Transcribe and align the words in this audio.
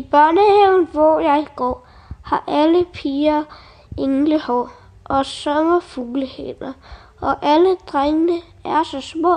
I 0.00 0.06
børnehaven, 0.10 0.88
hvor 0.92 1.20
jeg 1.20 1.46
går, 1.56 1.86
har 2.22 2.44
alle 2.48 2.84
piger 2.92 3.44
englehår 3.98 4.70
og 5.04 5.26
sommerfuglehænder, 5.26 6.72
og 7.20 7.46
alle 7.46 7.76
drengene 7.86 8.38
er 8.64 8.82
så 8.82 9.00
små, 9.00 9.34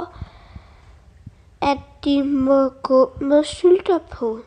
at 1.62 1.78
de 2.06 2.24
må 2.24 2.70
gå 2.70 3.12
med 3.22 3.44
sylter 3.44 3.98
på, 4.12 4.40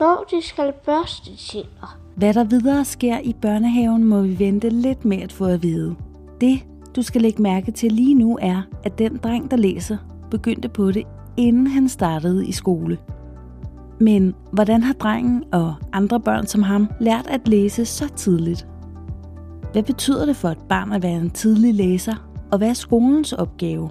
når 0.00 0.24
de 0.30 0.42
skal 0.42 0.72
børste 0.72 1.36
tænder. 1.36 1.98
Hvad 2.16 2.34
der 2.34 2.44
videre 2.44 2.84
sker 2.84 3.18
i 3.18 3.32
børnehaven, 3.42 4.04
må 4.04 4.20
vi 4.22 4.38
vente 4.38 4.68
lidt 4.68 5.04
med 5.04 5.22
at 5.22 5.32
få 5.32 5.44
at 5.44 5.62
vide. 5.62 5.96
Det, 6.40 6.60
du 6.96 7.02
skal 7.02 7.20
lægge 7.20 7.42
mærke 7.42 7.72
til 7.72 7.92
lige 7.92 8.14
nu, 8.14 8.38
er, 8.42 8.62
at 8.84 8.98
den 8.98 9.16
dreng, 9.16 9.50
der 9.50 9.56
læser, 9.56 9.96
begyndte 10.30 10.68
på 10.68 10.92
det, 10.92 11.06
inden 11.36 11.66
han 11.66 11.88
startede 11.88 12.46
i 12.46 12.52
skole. 12.52 12.98
Men 14.00 14.34
hvordan 14.52 14.82
har 14.82 14.92
drengen 14.92 15.44
og 15.52 15.74
andre 15.92 16.20
børn 16.20 16.46
som 16.46 16.62
ham 16.62 16.88
lært 17.00 17.26
at 17.26 17.48
læse 17.48 17.84
så 17.84 18.08
tidligt? 18.16 18.66
Hvad 19.72 19.82
betyder 19.82 20.26
det 20.26 20.36
for 20.36 20.48
et 20.48 20.62
barn 20.68 20.92
at 20.92 21.02
være 21.02 21.16
en 21.16 21.30
tidlig 21.30 21.74
læser, 21.74 22.30
og 22.52 22.58
hvad 22.58 22.68
er 22.68 22.74
skolens 22.74 23.32
opgave? 23.32 23.90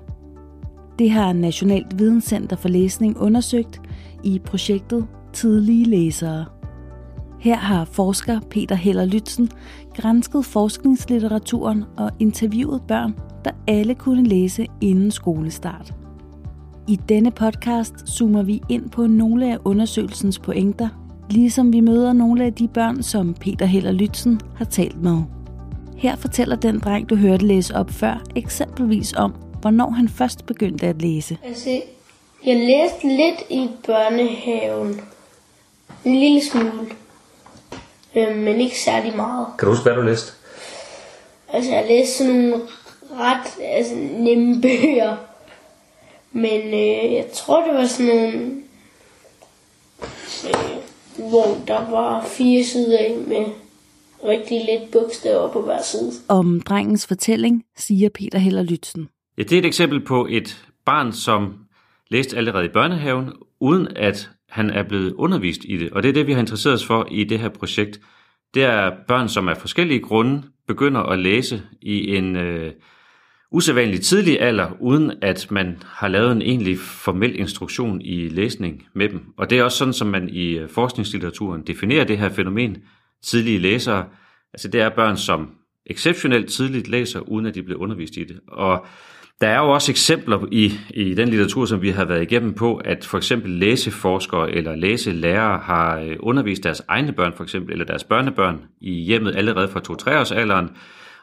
Det 0.99 1.11
har 1.11 1.33
Nationalt 1.33 1.99
Videnscenter 1.99 2.55
for 2.55 2.69
Læsning 2.69 3.17
undersøgt 3.17 3.81
i 4.23 4.39
projektet 4.39 5.07
Tidlige 5.33 5.85
Læsere. 5.85 6.45
Her 7.39 7.55
har 7.55 7.85
forsker 7.85 8.39
Peter 8.49 8.75
Heller 8.75 9.05
Lytzen 9.05 9.49
grænsket 9.95 10.45
forskningslitteraturen 10.45 11.83
og 11.97 12.11
interviewet 12.19 12.81
børn, 12.88 13.16
der 13.45 13.52
alle 13.67 13.95
kunne 13.95 14.23
læse 14.23 14.67
inden 14.81 15.11
skolestart. 15.11 15.94
I 16.89 16.99
denne 17.09 17.31
podcast 17.31 17.93
zoomer 18.07 18.43
vi 18.43 18.61
ind 18.70 18.89
på 18.89 19.07
nogle 19.07 19.53
af 19.53 19.57
undersøgelsens 19.66 20.39
pointer, 20.39 20.89
ligesom 21.30 21.73
vi 21.73 21.80
møder 21.80 22.13
nogle 22.13 22.45
af 22.45 22.53
de 22.53 22.67
børn, 22.67 23.03
som 23.03 23.34
Peter 23.34 23.66
Heller 23.66 23.91
Lytzen 23.91 24.41
har 24.55 24.66
talt 24.66 25.03
med. 25.03 25.17
Her 25.97 26.16
fortæller 26.16 26.55
den 26.55 26.80
dreng, 26.80 27.09
du 27.09 27.16
hørte 27.16 27.45
læse 27.45 27.75
op 27.75 27.91
før, 27.91 28.23
eksempelvis 28.36 29.13
om, 29.13 29.36
hvornår 29.61 29.89
han 29.89 30.09
først 30.09 30.45
begyndte 30.45 30.88
at 30.88 31.02
læse. 31.02 31.38
Altså, 31.44 31.81
jeg 32.45 32.55
læste 32.55 33.08
lidt 33.08 33.41
i 33.50 33.69
børnehaven. 33.85 35.02
En 36.06 36.16
lille 36.16 36.41
smule. 36.45 36.88
Øh, 38.16 38.38
men 38.38 38.61
ikke 38.61 38.80
særlig 38.80 39.16
meget. 39.16 39.47
Kan 39.59 39.66
du 39.66 39.72
huske, 39.72 39.83
hvad 39.83 39.94
du 39.94 40.02
læste? 40.02 40.31
Altså, 41.53 41.72
jeg 41.72 41.85
læste 41.88 42.17
sådan 42.17 42.35
nogle 42.35 42.63
ret 43.19 43.63
altså, 43.63 43.95
nemme 43.95 44.61
bøger. 44.61 45.28
Men 46.31 46.67
øh, 46.67 47.13
jeg 47.13 47.25
tror, 47.33 47.66
det 47.66 47.73
var 47.73 47.85
sådan 47.85 48.05
nogle, 48.05 48.61
øh, 50.45 51.30
hvor 51.30 51.58
der 51.67 51.91
var 51.91 52.25
fire 52.25 52.63
sider 52.63 52.97
af 52.97 53.17
med 53.27 53.45
rigtig 54.23 54.66
lidt 54.66 54.91
bogstaver 54.91 55.52
på 55.52 55.61
hver 55.61 55.81
side. 55.81 56.11
Om 56.27 56.61
drengens 56.61 57.07
fortælling 57.07 57.63
siger 57.77 58.09
Peter 58.09 58.39
Heller 58.39 58.63
Lytzen. 58.63 59.09
Ja, 59.38 59.44
det 59.44 59.53
er 59.53 59.59
et 59.59 59.66
eksempel 59.66 60.05
på 60.05 60.27
et 60.30 60.66
barn, 60.85 61.13
som 61.13 61.53
læste 62.09 62.38
allerede 62.38 62.66
i 62.66 62.69
børnehaven, 62.69 63.33
uden 63.59 63.88
at 63.95 64.30
han 64.50 64.69
er 64.69 64.83
blevet 64.83 65.13
undervist 65.13 65.61
i 65.66 65.77
det. 65.77 65.91
Og 65.91 66.03
det 66.03 66.09
er 66.09 66.13
det, 66.13 66.27
vi 66.27 66.33
har 66.33 66.39
interesseret 66.39 66.73
os 66.75 66.85
for 66.85 67.07
i 67.11 67.23
det 67.23 67.39
her 67.39 67.50
projekt. 67.50 68.00
Det 68.53 68.63
er 68.63 68.91
børn, 69.07 69.30
som 69.30 69.50
af 69.50 69.57
forskellige 69.57 70.00
grunde 70.00 70.44
begynder 70.67 71.02
at 71.02 71.19
læse 71.19 71.61
i 71.81 72.16
en 72.16 72.35
øh, 72.35 72.72
usædvanligt 73.52 74.03
tidlig 74.03 74.42
alder, 74.42 74.67
uden 74.80 75.11
at 75.22 75.47
man 75.52 75.78
har 75.86 76.08
lavet 76.08 76.31
en 76.31 76.42
egentlig 76.42 76.80
formel 76.80 77.39
instruktion 77.39 78.02
i 78.02 78.30
læsning 78.30 78.86
med 78.94 79.09
dem. 79.09 79.22
Og 79.38 79.50
det 79.50 79.59
er 79.59 79.64
også 79.64 79.78
sådan, 79.78 79.94
som 79.94 80.08
man 80.08 80.30
i 80.30 80.58
øh, 80.58 80.69
forskningslitteraturen 80.69 81.61
definerer 81.61 82.03
det 82.03 82.17
her 82.17 82.30
fænomen, 82.30 82.78
tidlige 83.23 83.59
læsere. 83.59 84.06
Altså 84.53 84.67
det 84.67 84.81
er 84.81 84.89
børn, 84.89 85.17
som 85.17 85.50
exceptionelt 85.86 86.50
tidligt 86.50 86.88
læser, 86.88 87.19
uden 87.19 87.45
at 87.45 87.56
de 87.56 87.64
bliver 87.64 87.80
undervist 87.80 88.17
i 88.17 88.23
det. 88.23 88.39
Og 88.47 88.86
der 89.41 89.47
er 89.47 89.59
jo 89.59 89.69
også 89.69 89.91
eksempler 89.91 90.46
i, 90.52 90.73
i 90.90 91.13
den 91.13 91.29
litteratur, 91.29 91.66
som 91.66 91.81
vi 91.81 91.90
har 91.90 92.06
været 92.06 92.22
igennem 92.22 92.53
på, 92.53 92.75
at 92.75 93.06
for 93.06 93.18
eksempel 93.18 93.52
læseforskere 93.52 94.52
eller 94.52 94.75
læselærere 94.75 95.59
har 95.59 96.00
øh, 96.00 96.16
undervist 96.19 96.63
deres 96.63 96.81
egne 96.88 97.12
børn, 97.12 97.34
for 97.35 97.44
eksempel, 97.44 97.72
eller 97.72 97.85
deres 97.85 98.03
børnebørn 98.03 98.62
i 98.81 98.91
hjemmet 98.91 99.35
allerede 99.35 99.68
fra 99.68 100.12
2-3 100.12 100.19
års 100.19 100.31
alderen, 100.31 100.69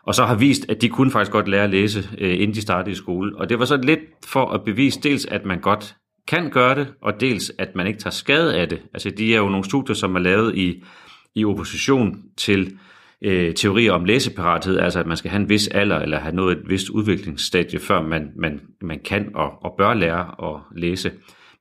og 0.06 0.14
så 0.14 0.24
har 0.24 0.34
vist, 0.34 0.66
at 0.68 0.82
de 0.82 0.88
kunne 0.88 1.10
faktisk 1.10 1.32
godt 1.32 1.48
lære 1.48 1.64
at 1.64 1.70
læse, 1.70 2.08
øh, 2.18 2.34
inden 2.34 2.54
de 2.54 2.60
startede 2.62 2.92
i 2.92 2.94
skole. 2.94 3.36
Og 3.36 3.48
det 3.48 3.58
var 3.58 3.64
så 3.64 3.76
lidt 3.76 4.00
for 4.26 4.46
at 4.46 4.64
bevise 4.64 5.00
dels, 5.00 5.26
at 5.26 5.44
man 5.44 5.60
godt 5.60 5.96
kan 6.28 6.50
gøre 6.50 6.74
det, 6.74 6.88
og 7.02 7.20
dels, 7.20 7.52
at 7.58 7.74
man 7.74 7.86
ikke 7.86 7.98
tager 7.98 8.10
skade 8.10 8.56
af 8.56 8.68
det. 8.68 8.82
Altså, 8.94 9.10
de 9.10 9.34
er 9.34 9.38
jo 9.38 9.48
nogle 9.48 9.64
studier, 9.64 9.94
som 9.94 10.16
er 10.16 10.20
lavet 10.20 10.56
i, 10.56 10.82
i 11.34 11.44
opposition 11.44 12.22
til 12.36 12.78
øh, 13.22 13.54
teorier 13.54 13.92
om 13.92 14.04
læseparathed, 14.04 14.78
altså 14.78 15.00
at 15.00 15.06
man 15.06 15.16
skal 15.16 15.30
have 15.30 15.42
en 15.42 15.48
vis 15.48 15.68
alder, 15.68 15.98
eller 15.98 16.18
have 16.18 16.34
nået 16.34 16.58
et 16.58 16.62
vist 16.68 16.90
udviklingsstadie, 16.90 17.78
før 17.78 18.02
man, 18.02 18.30
man, 18.36 18.60
man 18.82 19.00
kan 19.04 19.30
og, 19.34 19.50
og 19.62 19.74
bør 19.78 19.94
lære 19.94 20.54
at 20.54 20.60
læse. 20.76 21.12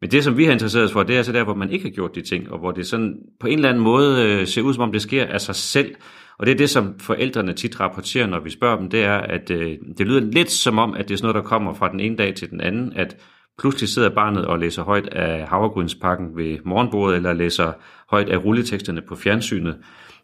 Men 0.01 0.11
det, 0.11 0.23
som 0.23 0.37
vi 0.37 0.45
har 0.45 0.51
interesseret 0.51 0.85
os 0.85 0.91
for, 0.91 1.03
det 1.03 1.13
er 1.13 1.17
altså 1.17 1.31
der, 1.31 1.43
hvor 1.43 1.55
man 1.55 1.69
ikke 1.69 1.85
har 1.85 1.91
gjort 1.91 2.15
de 2.15 2.21
ting, 2.21 2.51
og 2.51 2.59
hvor 2.59 2.71
det 2.71 2.87
sådan 2.87 3.15
på 3.39 3.47
en 3.47 3.57
eller 3.57 3.69
anden 3.69 3.83
måde 3.83 4.23
øh, 4.23 4.47
ser 4.47 4.61
ud, 4.61 4.73
som 4.73 4.83
om 4.83 4.91
det 4.91 5.01
sker 5.01 5.25
af 5.25 5.41
sig 5.41 5.55
selv, 5.55 5.95
og 6.39 6.45
det 6.45 6.51
er 6.51 6.57
det, 6.57 6.69
som 6.69 6.99
forældrene 6.99 7.53
tit 7.53 7.79
rapporterer, 7.79 8.27
når 8.27 8.39
vi 8.39 8.49
spørger 8.49 8.77
dem, 8.77 8.89
det 8.89 9.03
er, 9.03 9.17
at 9.17 9.49
øh, 9.51 9.77
det 9.97 10.07
lyder 10.07 10.19
lidt 10.19 10.51
som 10.51 10.77
om, 10.77 10.93
at 10.93 11.07
det 11.07 11.13
er 11.13 11.17
sådan 11.17 11.25
noget, 11.25 11.43
der 11.43 11.49
kommer 11.49 11.73
fra 11.73 11.91
den 11.91 11.99
ene 11.99 12.15
dag 12.15 12.35
til 12.35 12.49
den 12.49 12.61
anden, 12.61 12.93
at 12.95 13.17
pludselig 13.59 13.89
sidder 13.89 14.09
barnet 14.09 14.45
og 14.45 14.59
læser 14.59 14.83
højt 14.83 15.07
af 15.07 15.47
havregrynspakken 15.47 16.37
ved 16.37 16.57
morgenbordet, 16.65 17.15
eller 17.15 17.33
læser 17.33 17.71
højt 18.09 18.29
af 18.29 18.45
rulleteksterne 18.45 19.01
på 19.01 19.15
fjernsynet. 19.15 19.77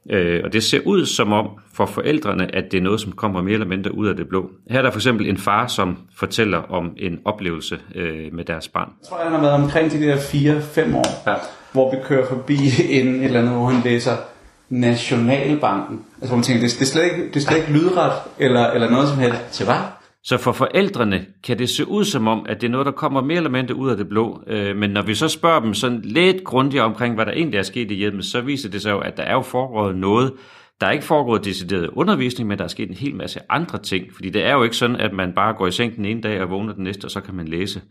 Øh, 0.10 0.42
og 0.44 0.54
det 0.54 0.64
ser 0.64 0.80
ud 0.86 1.06
som 1.06 1.34
om 1.34 1.50
for 1.74 1.86
forældrene, 1.86 2.56
at 2.56 2.72
det 2.72 2.78
er 2.78 2.82
noget, 2.82 3.02
som 3.02 3.12
kommer 3.12 3.42
mere 3.42 3.54
eller 3.54 3.68
mindre 3.68 3.96
ud 3.96 4.08
af 4.08 4.16
det 4.16 4.28
blå. 4.28 4.50
Her 4.70 4.78
er 4.78 4.82
der 4.82 4.92
for 4.92 5.00
eksempel 5.00 5.30
en 5.30 5.38
far, 5.38 5.68
som 5.68 5.98
fortæller 6.16 6.58
om 6.58 6.94
en 6.98 7.20
oplevelse 7.26 7.80
øh, 7.96 8.34
med 8.34 8.46
deres 8.46 8.68
barn. 8.68 8.90
Jeg 9.02 9.08
tror, 9.08 9.24
han 9.24 9.32
har 9.32 9.42
været 9.42 9.54
omkring 9.54 9.92
de 9.92 10.00
der 10.00 10.18
4-5 10.18 10.96
år, 10.96 11.30
ja. 11.30 11.36
hvor 11.72 11.92
vi 11.92 11.98
kører 12.04 12.28
forbi 12.28 12.58
en 12.90 13.08
et 13.08 13.24
eller 13.26 13.40
andet, 13.40 13.54
hvor 13.54 13.66
han 13.66 13.84
læser 13.84 14.12
Nationalbanken. 14.72 16.00
Altså 16.16 16.28
hvor 16.28 16.36
man 16.36 16.44
tænker, 16.44 16.62
det, 16.62 16.76
det, 16.80 16.82
er, 16.82 16.86
slet 16.86 17.04
ikke, 17.04 17.28
det 17.28 17.36
er 17.36 17.40
slet 17.40 17.58
ikke 17.58 17.72
lydret 17.72 18.12
eller, 18.40 18.68
eller 18.68 18.90
noget 18.90 19.10
som 19.10 19.18
helst. 19.18 19.40
Så 19.52 19.66
hvad? 19.66 19.76
Så 20.24 20.38
for 20.38 20.52
forældrene 20.52 21.26
kan 21.44 21.60
det 21.60 21.70
se 21.70 21.88
ud 21.88 22.06
som 22.06 22.28
om, 22.28 22.46
at 22.50 22.62
det 22.62 22.68
er 22.68 22.72
noget, 22.72 22.86
der 22.86 22.92
kommer 22.92 23.22
mere 23.22 23.38
eller 23.38 23.50
mindre 23.50 23.76
ud 23.76 23.90
af 23.90 23.98
det 23.98 24.10
blå. 24.10 24.44
Øh, 24.48 24.76
men 24.76 24.90
når 24.90 25.02
vi 25.02 25.16
så 25.16 25.28
spørger 25.28 25.60
dem 25.60 25.74
sådan 25.74 26.02
lidt 26.04 26.44
grundigere 26.44 26.86
omkring, 26.86 27.16
hvad 27.16 27.26
der 27.26 27.32
egentlig 27.32 27.58
er 27.58 27.64
sket 27.64 27.92
i 27.92 27.96
hjemmet, 27.96 28.26
så 28.26 28.42
viser 28.42 28.70
det 28.70 28.82
sig 28.82 28.92
jo, 28.92 29.00
at 29.00 29.18
der 29.18 29.24
er 29.24 29.34
jo 29.34 29.42
foregået 29.42 29.98
noget. 29.98 30.34
Der 30.82 30.88
er 30.88 30.92
ikke 30.92 31.06
foregået 31.06 31.46
decideret 31.46 31.88
undervisning, 31.88 32.48
men 32.48 32.58
der 32.58 32.64
er 32.64 32.68
sket 32.68 32.90
en 32.90 32.96
hel 32.96 33.16
masse 33.16 33.40
andre 33.50 33.78
ting. 33.78 34.06
Fordi 34.16 34.30
det 34.30 34.46
er 34.46 34.54
jo 34.54 34.64
ikke 34.64 34.76
sådan, 34.76 34.96
at 34.96 35.14
man 35.14 35.34
bare 35.34 35.54
går 35.54 35.68
i 35.68 35.72
seng 35.72 35.96
den 35.96 36.06
ene 36.06 36.22
dag 36.22 36.42
og 36.42 36.50
vågner 36.50 36.74
den 36.74 36.84
næste, 36.84 37.06
og 37.06 37.12
så 37.12 37.22
kan 37.22 37.36
man 37.36 37.48
læse. 37.48 37.82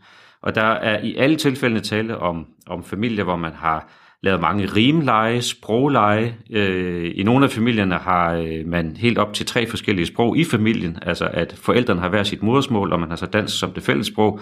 Og 0.41 0.55
der 0.55 0.65
er 0.65 0.99
i 1.03 1.15
alle 1.15 1.35
tilfældene 1.35 1.81
tale 1.81 2.17
om, 2.17 2.45
om 2.67 2.83
familier, 2.83 3.23
hvor 3.23 3.35
man 3.35 3.53
har 3.53 3.87
lavet 4.23 4.41
mange 4.41 4.65
rimleje, 4.65 5.41
sprogleje. 5.41 6.35
Øh, 6.51 7.11
I 7.15 7.23
nogle 7.23 7.45
af 7.45 7.51
familierne 7.51 7.95
har 7.95 8.33
øh, 8.33 8.67
man 8.67 8.97
helt 8.97 9.17
op 9.17 9.33
til 9.33 9.45
tre 9.45 9.67
forskellige 9.67 10.05
sprog 10.05 10.37
i 10.37 10.43
familien, 10.43 10.97
altså 11.01 11.29
at 11.33 11.55
forældrene 11.61 12.01
har 12.01 12.09
hver 12.09 12.23
sit 12.23 12.43
modersmål, 12.43 12.93
og 12.93 12.99
man 12.99 13.09
har 13.09 13.15
så 13.15 13.25
dansk 13.25 13.59
som 13.59 13.71
det 13.71 13.83
fælles 13.83 14.07
sprog. 14.07 14.39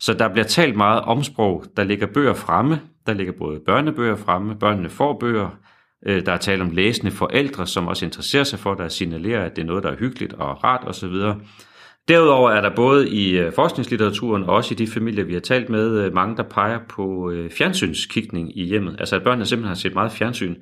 Så 0.00 0.14
der 0.14 0.28
bliver 0.28 0.44
talt 0.44 0.76
meget 0.76 1.00
om 1.00 1.22
sprog. 1.22 1.64
Der 1.76 1.84
ligger 1.84 2.06
bøger 2.06 2.34
fremme. 2.34 2.80
Der 3.06 3.14
ligger 3.14 3.32
både 3.32 3.60
børnebøger 3.66 4.16
fremme, 4.16 4.54
børnene 4.54 4.90
får 4.90 5.18
bøger. 5.20 5.48
Øh, 6.06 6.26
der 6.26 6.32
er 6.32 6.36
tale 6.36 6.62
om 6.62 6.70
læsende 6.70 7.10
forældre, 7.10 7.66
som 7.66 7.88
også 7.88 8.04
interesserer 8.04 8.44
sig 8.44 8.58
for 8.58 8.74
det 8.74 8.84
og 8.84 8.92
signalerer, 8.92 9.44
at 9.44 9.56
det 9.56 9.62
er 9.62 9.66
noget, 9.66 9.82
der 9.82 9.90
er 9.90 9.96
hyggeligt 9.96 10.32
og 10.32 10.64
rart 10.64 10.84
osv. 10.86 11.14
Derudover 12.08 12.50
er 12.50 12.60
der 12.60 12.74
både 12.76 13.10
i 13.10 13.38
øh, 13.38 13.52
forskningslitteraturen 13.52 14.44
og 14.44 14.54
også 14.54 14.74
i 14.74 14.76
de 14.76 14.86
familier, 14.86 15.24
vi 15.24 15.32
har 15.32 15.40
talt 15.40 15.68
med, 15.68 15.98
øh, 15.98 16.14
mange, 16.14 16.36
der 16.36 16.42
peger 16.42 16.78
på 16.88 17.30
øh, 17.30 17.50
fjernsynskikning 17.50 18.58
i 18.58 18.64
hjemmet. 18.64 18.96
Altså 18.98 19.16
at 19.16 19.22
børnene 19.22 19.46
simpelthen 19.46 19.68
har 19.68 19.74
set 19.74 19.94
meget 19.94 20.12
fjernsyn. 20.12 20.54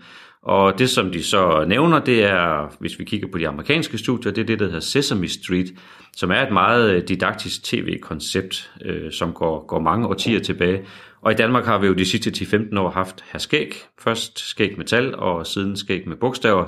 Og 0.42 0.78
det, 0.78 0.91
som 0.91 1.12
de 1.12 1.22
så 1.22 1.65
nævner, 1.68 1.98
det 1.98 2.24
er, 2.24 2.76
hvis 2.80 2.98
vi 2.98 3.04
kigger 3.04 3.28
på 3.32 3.38
de 3.38 3.48
amerikanske 3.48 3.98
studier, 3.98 4.32
det 4.32 4.42
er 4.42 4.47
det, 4.47 4.59
der 4.59 4.65
hedder 4.65 4.80
Sesame 4.80 5.28
Street, 5.28 5.74
som 6.16 6.30
er 6.30 6.47
et 6.47 6.53
meget 6.53 7.09
didaktisk 7.09 7.65
tv-koncept, 7.65 8.70
som 9.10 9.32
går, 9.32 9.66
går 9.66 9.80
mange 9.80 10.06
årtier 10.06 10.41
tilbage. 10.41 10.84
Og 11.22 11.32
i 11.32 11.34
Danmark 11.34 11.65
har 11.65 11.78
vi 11.78 11.86
jo 11.86 11.94
de 11.94 12.04
sidste 12.04 12.30
10-15 12.30 12.78
år 12.78 12.91
haft 12.91 13.24
her 13.32 13.38
skæg. 13.38 13.74
Først 13.98 14.38
skæg 14.38 14.74
med 14.76 14.84
tal, 14.84 15.15
og 15.15 15.47
siden 15.47 15.76
skæg 15.76 16.09
med 16.09 16.16
bogstaver. 16.16 16.66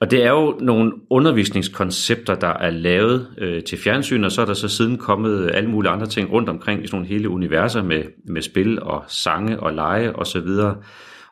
Og 0.00 0.10
det 0.10 0.24
er 0.24 0.30
jo 0.30 0.58
nogle 0.60 0.92
undervisningskoncepter, 1.10 2.34
der 2.34 2.48
er 2.48 2.70
lavet 2.70 3.34
øh, 3.38 3.64
til 3.64 3.78
fjernsyn, 3.78 4.24
og 4.24 4.32
så 4.32 4.40
er 4.42 4.46
der 4.46 4.54
så 4.54 4.68
siden 4.68 4.98
kommet 4.98 5.50
alle 5.54 5.70
mulige 5.70 5.92
andre 5.92 6.06
ting 6.06 6.32
rundt 6.32 6.48
omkring 6.48 6.84
i 6.84 6.86
sådan 6.86 6.96
nogle 6.96 7.08
hele 7.08 7.28
universer 7.28 7.82
med, 7.82 8.02
med 8.28 8.42
spil 8.42 8.82
og 8.82 9.04
sange 9.08 9.60
og 9.60 9.72
lege 9.72 10.08
osv. 10.08 10.18
Og, 10.18 10.26
så 10.26 10.40
videre. 10.40 10.76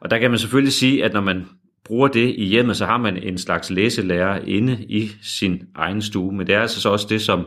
og 0.00 0.10
der 0.10 0.18
kan 0.18 0.30
man 0.30 0.38
selvfølgelig 0.38 0.72
sige, 0.72 1.04
at 1.04 1.12
når 1.12 1.20
man 1.20 1.46
bruger 1.84 2.08
det 2.08 2.34
i 2.36 2.44
hjemmet, 2.44 2.76
så 2.76 2.86
har 2.86 2.98
man 2.98 3.16
en 3.16 3.38
slags 3.38 3.70
læselærer 3.70 4.40
inde 4.46 4.84
i 4.88 5.10
sin 5.22 5.62
egen 5.74 6.02
stue. 6.02 6.32
Men 6.32 6.46
det 6.46 6.54
er 6.54 6.60
altså 6.60 6.80
så 6.80 6.88
også 6.88 7.06
det, 7.10 7.22
som 7.22 7.46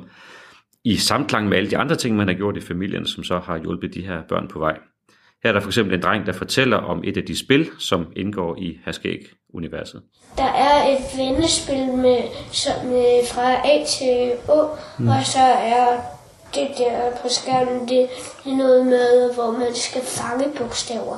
i 0.86 0.96
samklang 0.96 1.48
med 1.48 1.58
alle 1.58 1.70
de 1.70 1.78
andre 1.78 1.96
ting, 1.96 2.16
man 2.16 2.28
har 2.28 2.36
gjort 2.36 2.58
i 2.58 2.62
familien, 2.62 3.06
som 3.06 3.24
så 3.24 3.40
har 3.40 3.58
hjulpet 3.58 3.94
de 3.94 4.02
her 4.02 4.22
børn 4.30 4.48
på 4.48 4.60
vej. 4.60 4.80
Her 5.44 5.50
er 5.50 5.54
der 5.54 5.60
for 5.60 5.70
eksempel 5.70 5.94
en 5.94 6.02
dreng, 6.02 6.26
der 6.26 6.34
fortæller 6.34 6.78
om 6.78 7.02
et 7.04 7.18
af 7.18 7.24
de 7.24 7.40
spil, 7.40 7.70
som 7.80 8.06
indgår 8.16 8.56
i 8.58 8.80
Herskæg-universet. 8.86 10.02
Der 10.38 10.52
er 10.70 10.88
et 10.94 11.04
vendespil 11.18 11.86
med, 12.06 12.22
som, 12.52 12.86
med 12.86 13.26
fra 13.32 13.54
A 13.54 13.86
til 13.86 14.32
Å, 14.50 14.76
mm. 15.00 15.08
og 15.08 15.26
så 15.26 15.46
er 15.76 16.18
det 16.56 16.68
der 16.78 17.12
på 17.22 17.28
skærmen, 17.30 17.90
det 17.90 18.02
er 18.46 18.58
noget 18.58 18.86
med, 18.86 19.34
hvor 19.34 19.52
man 19.52 19.76
skal 19.76 20.02
fange 20.02 20.46
bogstaver. 20.58 21.18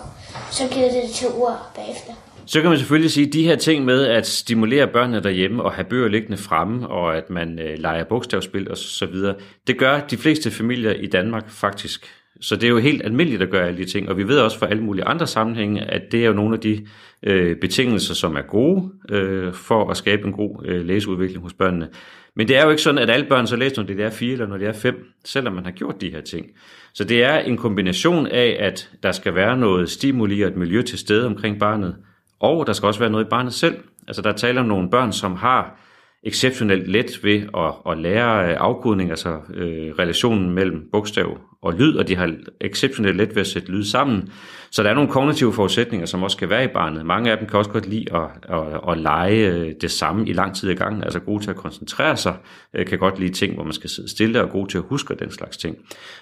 Så 0.52 0.64
giver 0.74 0.92
det 0.92 1.10
til 1.10 1.28
ord 1.28 1.72
bagefter. 1.76 2.14
Så 2.46 2.62
kan 2.62 2.70
man 2.70 2.80
selvfølgelig 2.80 3.12
sige, 3.12 3.28
at 3.28 3.34
de 3.34 3.44
her 3.44 3.56
ting 3.56 3.86
med 3.86 4.08
at 4.08 4.28
stimulere 4.28 4.88
børnene 4.88 5.24
derhjemme 5.24 5.64
og 5.64 5.72
have 5.72 5.86
bøger 5.86 6.08
liggende 6.08 6.38
fremme, 6.38 6.88
og 6.88 7.18
at 7.18 7.30
man 7.30 7.60
øh, 7.60 7.80
leger 7.80 8.04
bogstavsspil 8.04 8.72
og 8.72 8.78
så 8.78 9.06
videre, 9.06 9.36
det 9.68 9.78
gør 9.78 10.00
de 10.00 10.18
fleste 10.18 10.52
familier 10.52 10.92
i 10.92 11.08
Danmark 11.08 11.50
faktisk. 11.50 12.06
Så 12.42 12.56
det 12.56 12.64
er 12.64 12.70
jo 12.70 12.78
helt 12.78 13.02
almindeligt 13.06 13.42
at 13.42 13.50
gøre 13.50 13.68
alle 13.68 13.78
de 13.78 13.86
ting, 13.86 14.10
og 14.10 14.18
vi 14.18 14.28
ved 14.28 14.40
også 14.40 14.60
fra 14.60 14.68
alle 14.68 14.84
mulige 14.84 15.06
andre 15.06 15.28
sammenhænge, 15.28 15.82
at 15.82 16.12
det 16.12 16.24
er 16.24 16.28
jo 16.28 16.34
nogle 16.34 16.56
af 16.56 16.62
de 16.62 16.88
øh, 17.24 17.56
betingelser, 17.56 18.14
som 18.14 18.36
er 18.36 18.42
gode 18.42 18.92
øh, 19.10 19.54
for 19.54 19.90
at 19.90 19.98
skabe 19.98 20.28
en 20.28 20.34
god 20.34 20.66
øh, 20.66 20.86
læseudvikling 20.86 21.44
hos 21.44 21.54
børnene. 21.54 21.88
Men 22.36 22.48
det 22.48 22.58
er 22.58 22.64
jo 22.64 22.70
ikke 22.70 22.82
sådan, 22.82 22.98
at 22.98 23.10
alle 23.10 23.26
børn 23.26 23.48
så 23.48 23.56
læser, 23.56 23.82
når 23.82 23.94
de 23.94 24.04
er 24.04 24.10
fire 24.10 24.32
eller 24.32 24.48
når 24.48 24.58
de 24.58 24.66
er 24.66 24.74
fem, 24.74 25.14
selvom 25.26 25.54
man 25.54 25.64
har 25.64 25.72
gjort 25.72 26.02
de 26.02 26.12
her 26.12 26.22
ting. 26.22 26.46
Så 26.94 27.04
det 27.04 27.24
er 27.24 27.40
en 27.40 27.58
kombination 27.58 28.28
af, 28.28 28.58
at 28.60 28.90
der 29.04 29.12
skal 29.12 29.36
være 29.36 29.58
noget 29.58 29.90
stimuli 29.90 30.42
og 30.42 30.50
et 30.50 30.58
miljø 30.58 30.82
til 30.82 31.00
stede 31.00 31.26
omkring 31.26 31.60
barnet, 31.60 31.96
og 32.40 32.68
der 32.68 32.74
skal 32.74 32.88
også 32.88 33.00
være 33.00 33.10
noget 33.10 33.26
i 33.26 33.30
barnet 33.30 33.54
selv. 33.54 33.78
Altså 34.08 34.22
der 34.22 34.32
taler 34.32 34.62
om 34.62 34.68
nogle 34.68 34.90
børn, 34.90 35.12
som 35.12 35.36
har 35.36 35.80
exceptionelt 36.24 36.88
let 36.88 37.20
ved 37.24 37.42
at, 37.58 37.92
at 37.92 37.98
lære 37.98 38.58
afkodning, 38.58 39.10
altså 39.10 39.38
øh, 39.54 39.92
relationen 40.00 40.50
mellem 40.50 40.90
bogstav 40.92 41.38
og 41.62 41.74
lyd, 41.74 41.96
og 41.96 42.08
de 42.08 42.16
har 42.16 42.36
exceptionelt 42.62 43.18
let 43.18 43.36
ved 43.36 43.42
at 43.42 43.48
sætte 43.48 43.72
lyd 43.72 43.84
sammen. 43.84 44.32
Så 44.72 44.84
der 44.84 44.90
er 44.90 44.94
nogle 44.94 45.10
kognitive 45.10 45.54
forudsætninger, 45.54 46.06
som 46.06 46.24
også 46.24 46.36
skal 46.36 46.50
være 46.50 46.64
i 46.64 46.68
barnet. 46.68 47.06
Mange 47.06 47.32
af 47.32 47.38
dem 47.38 47.48
kan 47.48 47.60
også 47.60 47.72
godt 47.72 47.88
lide 47.88 48.06
at, 48.16 48.56
at, 48.56 48.92
at 48.92 48.98
lege 48.98 49.52
øh, 49.52 49.74
det 49.82 49.92
samme 49.92 50.30
i 50.30 50.34
lang 50.34 50.56
tid 50.56 50.70
i 50.70 50.74
gang, 50.74 51.04
altså 51.04 51.20
gode 51.20 51.44
til 51.44 51.50
at 51.50 51.56
koncentrere 51.56 52.18
sig, 52.18 52.38
øh, 52.74 52.86
kan 52.86 53.00
godt 53.00 53.20
lide 53.20 53.34
ting, 53.34 53.54
hvor 53.54 53.64
man 53.64 53.74
skal 53.74 53.90
sidde 53.90 54.10
stille 54.10 54.42
og 54.42 54.50
gode 54.50 54.72
til 54.72 54.78
at 54.78 54.84
huske 54.88 55.16
den 55.16 55.32
slags 55.32 55.58
ting. 55.58 55.78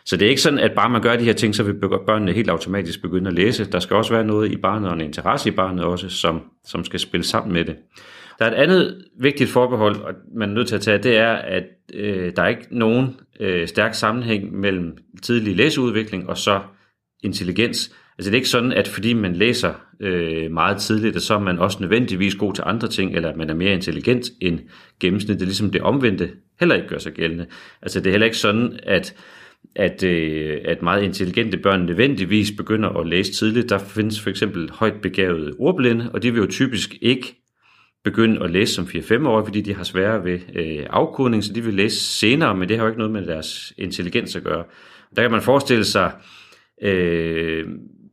Så 0.05 0.17
det 0.17 0.25
er 0.25 0.29
ikke 0.29 0.41
sådan, 0.41 0.59
at 0.59 0.71
bare 0.75 0.89
man 0.89 1.01
gør 1.01 1.15
de 1.15 1.23
her 1.23 1.33
ting, 1.33 1.55
så 1.55 1.63
vil 1.63 1.73
børnene 2.07 2.33
helt 2.33 2.49
automatisk 2.49 3.01
begynde 3.01 3.27
at 3.27 3.33
læse. 3.33 3.71
Der 3.71 3.79
skal 3.79 3.95
også 3.95 4.13
være 4.13 4.23
noget 4.25 4.51
i 4.51 4.57
barnet 4.57 4.89
og 4.89 4.95
en 4.95 5.01
interesse 5.01 5.49
i 5.49 5.51
barnet 5.51 5.85
også, 5.85 6.09
som, 6.09 6.41
som 6.65 6.83
skal 6.83 6.99
spille 6.99 7.23
sammen 7.23 7.53
med 7.53 7.65
det. 7.65 7.75
Der 8.39 8.45
er 8.45 8.51
et 8.51 8.55
andet 8.55 9.05
vigtigt 9.19 9.49
forbehold, 9.49 9.95
og 9.95 10.13
man 10.35 10.49
er 10.49 10.53
nødt 10.53 10.67
til 10.67 10.75
at 10.75 10.81
tage, 10.81 10.97
det 10.97 11.17
er, 11.17 11.33
at 11.33 11.63
øh, 11.93 12.31
der 12.35 12.41
er 12.41 12.47
ikke 12.47 12.67
nogen 12.71 13.19
øh, 13.39 13.67
stærk 13.67 13.93
sammenhæng 13.93 14.59
mellem 14.59 14.97
tidlig 15.21 15.55
læseudvikling 15.55 16.29
og 16.29 16.37
så 16.37 16.61
intelligens. 17.23 17.95
Altså 18.17 18.31
det 18.31 18.35
er 18.35 18.39
ikke 18.39 18.49
sådan, 18.49 18.71
at 18.71 18.87
fordi 18.87 19.13
man 19.13 19.35
læser 19.35 19.73
øh, 19.99 20.51
meget 20.51 20.77
tidligt, 20.77 21.21
så 21.21 21.33
er 21.33 21.39
man 21.39 21.59
også 21.59 21.77
nødvendigvis 21.81 22.35
god 22.35 22.53
til 22.53 22.63
andre 22.67 22.87
ting, 22.87 23.15
eller 23.15 23.29
at 23.29 23.37
man 23.37 23.49
er 23.49 23.53
mere 23.53 23.73
intelligent 23.73 24.25
end 24.41 24.59
gennemsnittet, 24.99 25.47
ligesom 25.47 25.71
det 25.71 25.81
omvendte 25.81 26.31
heller 26.59 26.75
ikke 26.75 26.87
gør 26.87 26.97
sig 26.97 27.13
gældende. 27.13 27.45
Altså 27.81 27.99
det 27.99 28.07
er 28.07 28.11
heller 28.11 28.25
ikke 28.25 28.37
sådan, 28.37 28.79
at 28.83 29.15
at, 29.75 30.03
øh, 30.03 30.57
at 30.65 30.81
meget 30.81 31.03
intelligente 31.03 31.57
børn 31.57 31.85
nødvendigvis 31.85 32.51
begynder 32.51 32.89
at 32.89 33.07
læse 33.07 33.33
tidligt. 33.33 33.69
Der 33.69 33.77
findes 33.77 34.21
for 34.21 34.29
eksempel 34.29 34.69
højt 34.71 35.01
begavede 35.01 35.53
ordblinde, 35.59 36.11
og 36.13 36.23
de 36.23 36.31
vil 36.31 36.39
jo 36.39 36.47
typisk 36.47 36.95
ikke 37.01 37.46
begynde 38.09 38.43
at 38.43 38.51
læse 38.51 38.73
som 38.73 38.85
4-5-årige, 38.85 39.45
fordi 39.45 39.61
de 39.61 39.73
har 39.73 39.83
sværere 39.83 40.23
ved 40.23 40.39
øh, 40.55 40.85
afkodning, 40.89 41.43
så 41.43 41.53
de 41.53 41.63
vil 41.63 41.73
læse 41.73 41.97
senere, 41.97 42.55
men 42.55 42.69
det 42.69 42.77
har 42.77 42.83
jo 42.83 42.89
ikke 42.89 42.99
noget 42.99 43.13
med 43.13 43.25
deres 43.25 43.73
intelligens 43.77 44.35
at 44.35 44.43
gøre. 44.43 44.63
Der 45.15 45.21
kan 45.21 45.31
man 45.31 45.41
forestille 45.41 45.85
sig 45.85 46.11
øh, 46.81 47.65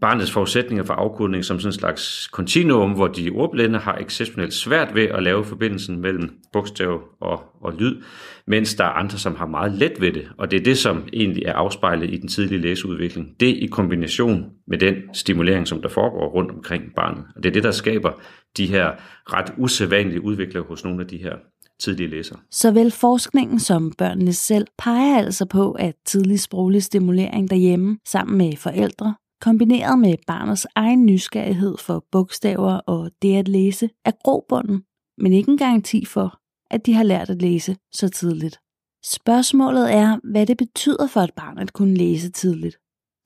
barnets 0.04 0.30
forudsætninger 0.30 0.84
for 0.84 0.94
afkodning 0.94 1.44
som 1.44 1.60
sådan 1.60 1.68
en 1.68 1.78
slags 1.78 2.28
kontinuum, 2.32 2.92
hvor 2.92 3.06
de 3.06 3.30
ordblinde 3.30 3.78
har 3.78 3.98
exceptionelt 3.98 4.54
svært 4.54 4.94
ved 4.94 5.02
at 5.02 5.22
lave 5.22 5.44
forbindelsen 5.44 6.00
mellem 6.00 6.30
bogstav 6.52 7.00
og, 7.20 7.42
og 7.60 7.72
lyd, 7.72 8.02
mens 8.46 8.74
der 8.74 8.84
er 8.84 8.88
andre, 8.88 9.18
som 9.18 9.34
har 9.36 9.46
meget 9.46 9.72
let 9.72 10.00
ved 10.00 10.12
det, 10.12 10.28
og 10.38 10.50
det 10.50 10.60
er 10.60 10.64
det, 10.64 10.78
som 10.78 11.08
egentlig 11.12 11.44
er 11.44 11.52
afspejlet 11.52 12.10
i 12.10 12.16
den 12.16 12.28
tidlige 12.28 12.60
læseudvikling. 12.60 13.28
Det 13.40 13.46
i 13.46 13.66
kombination 13.66 14.44
med 14.66 14.78
den 14.78 14.94
stimulering, 15.12 15.68
som 15.68 15.82
der 15.82 15.88
foregår 15.88 16.28
rundt 16.28 16.50
omkring 16.50 16.82
barnet. 16.96 17.24
Og 17.36 17.42
det 17.42 17.48
er 17.48 17.52
det, 17.52 17.64
der 17.64 17.70
skaber 17.70 18.12
de 18.56 18.66
her 18.66 18.90
ret 19.26 19.52
usædvanlige 19.58 20.24
udvikler 20.24 20.62
hos 20.62 20.84
nogle 20.84 21.00
af 21.00 21.06
de 21.08 21.16
her 21.16 21.32
tidlige 21.80 22.10
læsere. 22.10 22.38
Såvel 22.50 22.90
forskningen 22.90 23.60
som 23.60 23.92
børnene 23.98 24.32
selv 24.32 24.66
peger 24.78 25.18
altså 25.18 25.46
på, 25.46 25.72
at 25.72 25.94
tidlig 26.06 26.40
sproglig 26.40 26.82
stimulering 26.82 27.50
derhjemme 27.50 27.98
sammen 28.06 28.38
med 28.38 28.56
forældre, 28.56 29.14
kombineret 29.44 29.98
med 29.98 30.14
barnets 30.26 30.66
egen 30.74 31.06
nysgerrighed 31.06 31.74
for 31.78 32.04
bogstaver 32.12 32.72
og 32.72 33.10
det 33.22 33.36
at 33.36 33.48
læse, 33.48 33.90
er 34.04 34.10
grobunden, 34.24 34.82
men 35.18 35.32
ikke 35.32 35.50
en 35.50 35.58
garanti 35.58 36.04
for, 36.04 36.38
at 36.70 36.86
de 36.86 36.94
har 36.94 37.02
lært 37.02 37.30
at 37.30 37.42
læse 37.42 37.76
så 37.92 38.08
tidligt. 38.08 38.58
Spørgsmålet 39.04 39.92
er, 39.92 40.18
hvad 40.32 40.46
det 40.46 40.56
betyder 40.56 41.06
for 41.06 41.20
et 41.20 41.30
barn 41.36 41.58
at 41.58 41.72
kunne 41.72 41.94
læse 41.94 42.30
tidligt. 42.30 42.76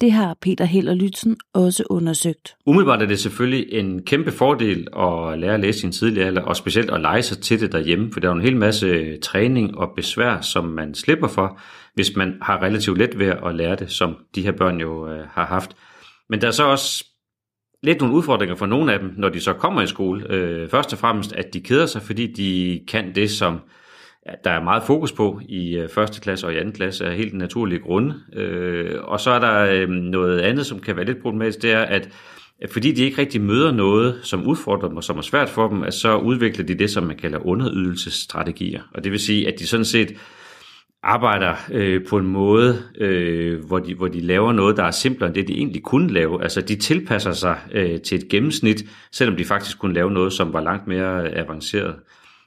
Det 0.00 0.12
har 0.12 0.36
Peter 0.40 0.64
Heller 0.64 0.94
Lytzen 0.94 1.36
også 1.54 1.84
undersøgt. 1.90 2.56
Umiddelbart 2.66 3.02
er 3.02 3.06
det 3.06 3.20
selvfølgelig 3.20 3.72
en 3.72 4.02
kæmpe 4.02 4.32
fordel 4.32 4.88
at 4.96 5.38
lære 5.38 5.54
at 5.54 5.60
læse 5.60 5.82
i 5.82 5.86
en 5.86 5.92
tidlig 5.92 6.22
alder, 6.22 6.42
og 6.42 6.56
specielt 6.56 6.90
at 6.90 7.00
lege 7.00 7.22
sig 7.22 7.38
til 7.38 7.60
det 7.60 7.72
derhjemme, 7.72 8.12
for 8.12 8.20
der 8.20 8.28
er 8.28 8.32
en 8.32 8.40
hel 8.40 8.56
masse 8.56 9.16
træning 9.16 9.78
og 9.78 9.90
besvær, 9.96 10.40
som 10.40 10.64
man 10.64 10.94
slipper 10.94 11.28
for, 11.28 11.60
hvis 11.94 12.16
man 12.16 12.38
har 12.42 12.62
relativt 12.62 12.98
let 12.98 13.18
ved 13.18 13.26
at 13.46 13.54
lære 13.54 13.76
det, 13.76 13.90
som 13.90 14.16
de 14.34 14.42
her 14.42 14.52
børn 14.52 14.80
jo 14.80 15.08
øh, 15.08 15.26
har 15.30 15.46
haft. 15.46 15.76
Men 16.30 16.40
der 16.40 16.46
er 16.46 16.50
så 16.50 16.64
også 16.64 17.04
lidt 17.82 18.00
nogle 18.00 18.16
udfordringer 18.16 18.56
for 18.56 18.66
nogle 18.66 18.92
af 18.92 18.98
dem, 18.98 19.14
når 19.16 19.28
de 19.28 19.40
så 19.40 19.52
kommer 19.52 19.82
i 19.82 19.86
skole. 19.86 20.32
Øh, 20.32 20.68
først 20.68 20.92
og 20.92 20.98
fremmest, 20.98 21.32
at 21.32 21.54
de 21.54 21.60
keder 21.60 21.86
sig, 21.86 22.02
fordi 22.02 22.32
de 22.32 22.80
kan 22.88 23.14
det, 23.14 23.30
som 23.30 23.60
der 24.44 24.50
er 24.50 24.62
meget 24.62 24.82
fokus 24.82 25.12
på 25.12 25.40
i 25.48 25.76
øh, 25.76 25.88
første 25.88 26.20
klasse 26.20 26.46
og 26.46 26.54
i 26.54 26.56
anden 26.56 26.74
klasse 26.74 27.06
af 27.06 27.16
helt 27.16 27.34
naturlige 27.34 27.80
grunde. 27.80 28.14
Øh, 28.32 29.04
og 29.04 29.20
så 29.20 29.30
er 29.30 29.38
der 29.38 29.58
øh, 29.60 29.88
noget 29.88 30.40
andet, 30.40 30.66
som 30.66 30.80
kan 30.80 30.96
være 30.96 31.04
lidt 31.04 31.22
problematisk, 31.22 31.62
det 31.62 31.72
er, 31.72 31.82
at 31.82 32.08
fordi 32.72 32.92
de 32.92 33.02
ikke 33.02 33.20
rigtig 33.20 33.40
møder 33.40 33.72
noget, 33.72 34.20
som 34.22 34.46
udfordrer 34.46 34.88
dem 34.88 34.96
og 34.96 35.04
som 35.04 35.18
er 35.18 35.22
svært 35.22 35.48
for 35.48 35.68
dem, 35.68 35.82
at 35.82 35.94
så 35.94 36.16
udvikler 36.16 36.64
de 36.64 36.74
det, 36.74 36.90
som 36.90 37.04
man 37.04 37.16
kalder 37.16 37.46
underydelsesstrategier. 37.46 38.82
Og 38.94 39.04
det 39.04 39.12
vil 39.12 39.20
sige, 39.20 39.48
at 39.48 39.58
de 39.58 39.66
sådan 39.66 39.84
set 39.84 40.12
arbejder 41.02 41.54
øh, 41.72 42.06
på 42.06 42.16
en 42.16 42.26
måde, 42.26 42.82
øh, 42.98 43.64
hvor, 43.64 43.78
de, 43.78 43.94
hvor 43.94 44.08
de 44.08 44.20
laver 44.20 44.52
noget, 44.52 44.76
der 44.76 44.84
er 44.84 44.90
simplere 44.90 45.26
end 45.28 45.34
det, 45.34 45.48
de 45.48 45.52
egentlig 45.52 45.82
kunne 45.82 46.12
lave. 46.12 46.42
Altså 46.42 46.60
de 46.60 46.76
tilpasser 46.76 47.32
sig 47.32 47.56
øh, 47.72 48.00
til 48.00 48.18
et 48.18 48.28
gennemsnit, 48.28 48.84
selvom 49.12 49.36
de 49.36 49.44
faktisk 49.44 49.78
kunne 49.78 49.94
lave 49.94 50.10
noget, 50.10 50.32
som 50.32 50.52
var 50.52 50.60
langt 50.60 50.86
mere 50.86 51.28
avanceret. 51.28 51.94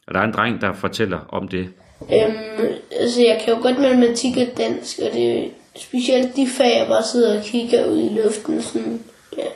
Og 0.08 0.14
der 0.14 0.20
er 0.20 0.24
en 0.24 0.34
dreng, 0.34 0.62
der 0.62 0.74
fortæller 0.74 1.20
om 1.30 1.48
det. 1.48 1.70
Øhm, 2.02 2.74
altså 3.00 3.22
jeg 3.22 3.42
kan 3.46 3.54
jo 3.54 3.62
godt 3.62 3.80
matematik 3.80 4.38
og 4.38 4.58
dansk, 4.58 5.00
og 5.00 5.14
det 5.14 5.38
er 5.38 5.50
specielt 5.76 6.36
de 6.36 6.48
fag, 6.58 6.78
jeg 6.78 6.88
bare 6.88 7.04
sidder 7.04 7.40
og 7.40 7.46
kigger 7.46 7.86
ud 7.86 7.98
i 7.98 8.22
luften. 8.24 8.62
Sådan, 8.62 9.04
ja. 9.38 9.48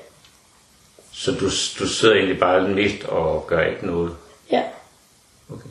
Så 1.11 1.31
du, 1.31 1.45
du 1.79 1.87
sidder 1.87 2.15
egentlig 2.15 2.39
bare 2.39 2.67
mest 2.69 3.03
og 3.03 3.47
gør 3.47 3.61
ikke 3.61 3.85
noget? 3.85 4.11
Ja. 4.51 4.61
Okay. 5.49 5.69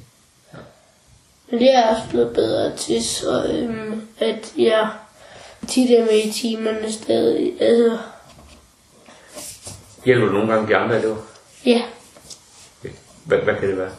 Men 1.51 1.61
det 1.61 1.75
er 1.75 1.87
også 1.87 2.03
blevet 2.11 2.35
bedre 2.35 2.77
til, 2.77 3.05
så 3.05 3.45
øhm, 3.45 4.09
at 4.19 4.53
jeg 4.59 4.91
tit 5.69 5.91
er 5.91 6.05
med 6.05 6.25
i 6.25 6.33
timerne 6.33 6.93
stadig. 6.93 7.63
Altså. 7.63 7.99
Hjælper 10.05 10.27
du 10.27 10.33
nogle 10.33 10.53
gange 10.53 10.69
de 10.69 10.77
andre 10.77 10.99
elever? 10.99 11.17
Ja. 11.67 11.83
Okay. 12.81 12.95
Hvad, 13.25 13.39
hvad 13.39 13.55
kan 13.55 13.69
det 13.69 13.79
være? 13.79 13.91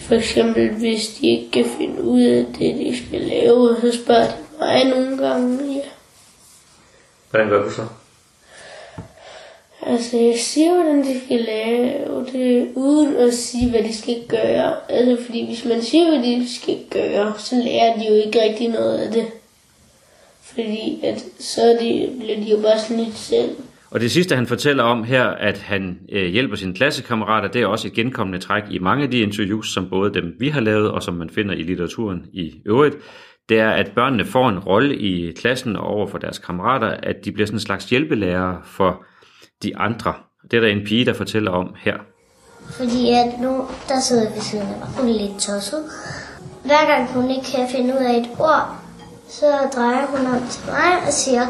For 0.00 0.14
eksempel, 0.14 0.70
hvis 0.70 1.08
de 1.08 1.28
ikke 1.30 1.50
kan 1.50 1.64
finde 1.78 2.02
ud 2.02 2.20
af 2.20 2.46
det, 2.58 2.74
de 2.74 3.06
skal 3.06 3.20
lave, 3.20 3.76
så 3.80 3.98
spørger 4.04 4.26
de 4.26 4.36
mig 4.58 4.84
nogle 4.84 5.28
gange, 5.28 5.74
ja. 5.74 5.88
Hvordan 7.30 7.48
gør 7.48 7.62
du 7.62 7.70
så? 7.70 7.86
Altså, 9.82 10.16
jeg 10.16 10.34
siger, 10.38 10.74
hvordan 10.74 11.04
de 11.04 11.20
skal 11.24 11.40
lave 11.40 12.26
det, 12.32 12.68
uden 12.74 13.16
at 13.16 13.34
sige, 13.34 13.70
hvad 13.70 13.82
de 13.82 13.96
skal 13.96 14.16
gøre. 14.28 14.74
Altså, 14.88 15.24
fordi 15.26 15.46
hvis 15.46 15.64
man 15.64 15.82
siger, 15.82 16.10
hvad 16.10 16.22
de 16.22 16.54
skal 16.54 16.78
gøre, 16.90 17.32
så 17.38 17.54
lærer 17.54 17.98
de 17.98 18.06
jo 18.08 18.14
ikke 18.14 18.42
rigtig 18.42 18.68
noget 18.68 18.98
af 18.98 19.12
det. 19.12 19.26
Fordi 20.42 21.00
at, 21.02 21.24
så 21.38 21.78
de, 21.80 22.10
bliver 22.18 22.36
de 22.36 22.50
jo 22.50 22.56
bare 22.62 22.78
snydt 22.78 23.14
selv. 23.14 23.50
Og 23.90 24.00
det 24.00 24.10
sidste, 24.10 24.36
han 24.36 24.46
fortæller 24.46 24.82
om 24.82 25.04
her, 25.04 25.24
at 25.24 25.58
han 25.58 25.98
øh, 26.12 26.26
hjælper 26.32 26.56
sine 26.56 26.74
klassekammerater, 26.74 27.48
det 27.48 27.62
er 27.62 27.66
også 27.66 27.88
et 27.88 27.94
genkommende 27.94 28.38
træk 28.38 28.62
i 28.70 28.78
mange 28.78 29.04
af 29.04 29.10
de 29.10 29.20
interviews, 29.20 29.72
som 29.74 29.88
både 29.90 30.14
dem 30.14 30.36
vi 30.38 30.48
har 30.48 30.60
lavet, 30.60 30.90
og 30.90 31.02
som 31.02 31.14
man 31.14 31.30
finder 31.30 31.54
i 31.54 31.62
litteraturen 31.62 32.26
i 32.32 32.52
øvrigt. 32.66 32.96
Det 33.48 33.58
er, 33.58 33.70
at 33.70 33.92
børnene 33.94 34.24
får 34.24 34.48
en 34.48 34.58
rolle 34.58 34.96
i 34.96 35.32
klassen 35.32 35.76
og 35.76 35.86
over 35.86 36.06
for 36.06 36.18
deres 36.18 36.38
kammerater, 36.38 36.86
at 36.86 37.24
de 37.24 37.32
bliver 37.32 37.46
sådan 37.46 37.56
en 37.56 37.60
slags 37.60 37.90
hjælpelærere 37.90 38.60
for 38.64 39.04
de 39.62 39.76
andre. 39.76 40.14
Det 40.50 40.56
er 40.56 40.60
der 40.60 40.68
en 40.68 40.86
pige, 40.86 41.04
der 41.04 41.14
fortæller 41.14 41.50
om 41.50 41.74
her. 41.84 41.94
Fordi 42.70 43.10
at 43.10 43.40
nu, 43.40 43.66
der 43.88 44.00
sidder 44.00 44.34
vi 44.34 44.40
siden 44.40 44.66
af 44.66 44.78
mig, 44.78 44.88
hun 44.88 45.08
er 45.08 45.12
lidt 45.12 45.40
tosset. 45.40 45.84
Hver 46.64 46.86
gang 46.86 47.12
hun 47.12 47.30
ikke 47.30 47.46
kan 47.56 47.68
finde 47.68 47.94
ud 47.94 48.04
af 48.04 48.16
et 48.16 48.28
ord, 48.38 48.76
så 49.28 49.46
drejer 49.76 50.06
hun 50.06 50.26
om 50.26 50.48
til 50.50 50.62
mig 50.66 51.06
og 51.06 51.12
siger, 51.12 51.46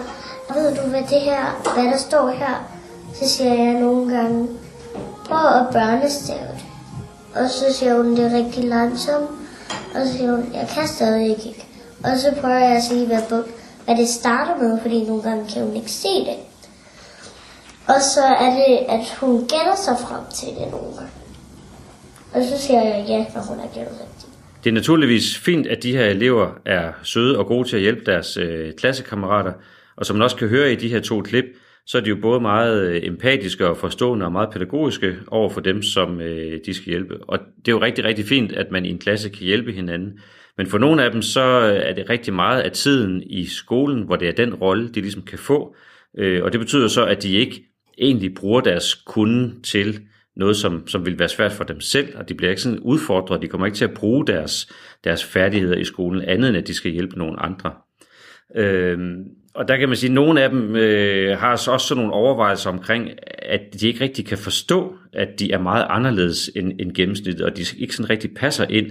Ved 0.55 0.77
du, 0.77 0.89
hvad 0.89 1.01
det 1.01 1.21
her, 1.21 1.73
hvad 1.75 1.85
der 1.85 1.97
står 1.97 2.29
her? 2.29 2.71
Så 3.15 3.29
siger 3.29 3.55
jeg 3.55 3.81
nogle 3.81 4.17
gange, 4.17 4.49
prøv 5.25 5.47
at 5.47 5.67
børnestave 5.73 6.49
det. 6.49 6.65
Og 7.35 7.51
så 7.51 7.73
siger 7.73 7.97
hun 7.97 8.17
det 8.17 8.33
rigtig 8.33 8.65
langsomt. 8.65 9.31
Og 9.95 10.07
så 10.07 10.13
siger 10.13 10.31
hun, 10.31 10.51
jeg 10.55 10.69
kan 10.75 10.89
stadig 10.89 11.31
ikke. 11.31 11.67
Og 12.05 12.19
så 12.19 12.35
prøver 12.41 12.59
jeg 12.59 12.77
at 12.77 12.83
sige, 12.83 13.07
hvad, 13.07 13.23
bog, 13.29 13.45
hvad 13.85 13.97
det 13.97 14.09
starter 14.09 14.57
med, 14.57 14.79
fordi 14.81 15.05
nogle 15.05 15.23
gange 15.23 15.45
kan 15.55 15.63
hun 15.63 15.77
ikke 15.77 15.91
se 15.91 16.09
det. 16.09 16.37
Og 17.89 18.01
så 18.15 18.25
er 18.45 18.51
det, 18.61 18.77
at 18.89 19.05
hun 19.21 19.41
gætter 19.41 19.77
sig 19.85 19.97
frem 20.07 20.25
til 20.35 20.49
det 20.49 20.71
nogle 20.71 20.97
gange. 20.97 21.13
Og 22.35 22.43
så 22.45 22.67
siger 22.67 22.83
jeg 22.83 23.05
ja, 23.09 23.19
når 23.35 23.43
hun 23.49 23.59
har 23.59 23.69
gættet 23.75 23.95
rigtigt. 24.01 24.33
Det 24.65 24.71
er 24.71 24.75
naturligvis 24.75 25.39
fint, 25.39 25.67
at 25.67 25.83
de 25.83 25.93
her 25.93 26.05
elever 26.05 26.51
er 26.65 26.93
søde 27.03 27.39
og 27.39 27.47
gode 27.47 27.69
til 27.69 27.77
at 27.77 27.83
hjælpe 27.83 28.05
deres 28.07 28.37
øh, 28.37 28.73
klassekammerater, 28.75 29.53
og 29.97 30.07
som 30.07 30.17
man 30.17 30.23
også 30.23 30.37
kan 30.37 30.49
høre 30.49 30.73
i 30.73 30.77
de 30.77 30.89
her 30.89 31.01
to 31.01 31.21
klip, 31.21 31.45
så 31.87 31.99
er 31.99 32.03
de 32.03 32.09
jo 32.09 32.17
både 32.23 32.41
meget 32.41 32.81
øh, 32.83 33.01
empatiske 33.05 33.69
og 33.69 33.77
forstående 33.77 34.27
og 34.27 34.33
meget 34.33 34.51
pædagogiske 34.53 35.17
over 35.29 35.51
for 35.51 35.61
dem, 35.61 35.83
som 35.83 36.21
øh, 36.21 36.61
de 36.67 36.75
skal 36.75 36.87
hjælpe. 36.91 37.15
Og 37.29 37.39
det 37.39 37.69
er 37.69 37.73
jo 37.73 37.81
rigtig, 37.81 38.05
rigtig 38.05 38.25
fint, 38.25 38.53
at 38.53 38.71
man 38.71 38.87
i 38.87 38.91
en 38.91 38.99
klasse 38.99 39.29
kan 39.29 39.43
hjælpe 39.43 39.73
hinanden. 39.73 40.19
Men 40.59 40.67
for 40.67 40.79
nogle 40.79 41.05
af 41.05 41.11
dem, 41.11 41.23
så 41.23 41.41
øh, 41.41 41.91
er 41.91 41.95
det 41.95 42.11
rigtig 42.11 42.35
meget 42.35 42.61
af 42.61 42.71
tiden 42.71 43.23
i 43.27 43.47
skolen, 43.47 44.03
hvor 44.03 44.17
det 44.17 44.29
er 44.29 44.33
den 44.33 44.55
rolle, 44.55 44.89
de 44.89 45.01
ligesom 45.01 45.23
kan 45.23 45.39
få. 45.39 45.75
Øh, 46.19 46.45
og 46.45 46.53
det 46.53 46.61
betyder 46.61 46.89
så, 46.89 47.05
at 47.07 47.23
de 47.23 47.33
ikke 47.33 47.65
egentlig 47.99 48.35
bruger 48.35 48.61
deres 48.61 48.95
kunde 48.95 49.63
til 49.63 50.01
noget, 50.37 50.57
som, 50.57 50.87
som 50.87 51.07
vil 51.07 51.19
være 51.19 51.29
svært 51.29 51.53
for 51.53 51.65
dem 51.65 51.81
selv, 51.81 52.19
og 52.19 52.29
de 52.29 52.35
bliver 52.35 52.51
ikke 52.51 52.63
sådan 52.63 52.79
udfordret, 52.79 53.43
de 53.43 53.49
kommer 53.49 53.67
ikke 53.67 53.79
til 53.79 53.85
at 53.85 53.95
bruge 53.95 54.27
deres, 54.27 54.73
deres 55.05 55.25
færdigheder 55.25 55.77
i 55.77 55.85
skolen, 55.85 56.23
andet 56.23 56.49
end 56.49 56.57
at 56.57 56.67
de 56.67 56.75
skal 56.75 56.93
hjælpe 56.93 57.19
nogle 57.19 57.43
andre. 57.43 57.73
Øhm, 58.57 59.25
og 59.55 59.69
der 59.69 59.77
kan 59.77 59.89
man 59.89 59.97
sige, 59.97 60.11
at 60.11 60.15
nogle 60.15 60.43
af 60.43 60.51
dem 60.51 60.77
øh, 60.77 61.39
har 61.39 61.53
også 61.53 61.79
sådan 61.79 62.03
nogle 62.03 62.15
overvejelser 62.15 62.71
omkring, 62.71 63.11
at 63.39 63.61
de 63.81 63.87
ikke 63.87 64.01
rigtig 64.01 64.27
kan 64.27 64.39
forstå, 64.39 64.95
at 65.13 65.29
de 65.39 65.53
er 65.53 65.59
meget 65.59 65.87
anderledes 65.89 66.51
end, 66.57 66.73
end 66.81 66.93
gennemsnittet, 66.95 67.47
og 67.47 67.57
de 67.57 67.65
ikke 67.79 67.95
sådan 67.95 68.11
rigtig 68.11 68.35
passer 68.35 68.67
ind 68.67 68.87